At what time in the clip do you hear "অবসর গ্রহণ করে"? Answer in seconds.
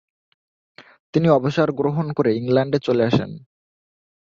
1.29-2.29